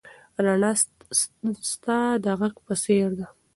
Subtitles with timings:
[0.45, 0.71] رڼا
[1.71, 3.25] ستا د غږ په څېر ده.